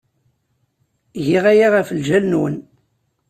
[1.25, 2.55] Giɣ aya ɣef lǧal-nwen.